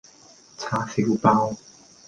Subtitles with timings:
[0.57, 1.55] 叉燒包